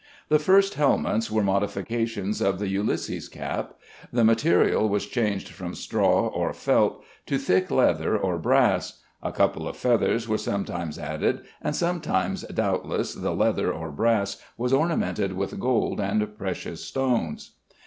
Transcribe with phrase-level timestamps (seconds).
[0.29, 3.75] The first helmets were modifications of the Ulysses cap.
[4.11, 8.99] The material was changed from straw or felt to thick leather or brass.
[9.21, 14.73] A couple of feathers were sometimes added, and sometimes doubtless the leather or brass was
[14.73, 17.51] ornamented with gold and precious stones.